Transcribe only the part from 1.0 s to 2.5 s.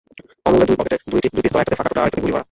দুই পিস্তল, একটাতে ফাঁকা টোটা আর একটাতে গুলি ভরা।